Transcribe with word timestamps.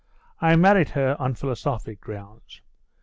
I 0.39 0.55
married 0.55 0.89
her 0.97 1.15
on 1.19 1.35
philosophic 1.35 2.01
grounds. 2.01 2.61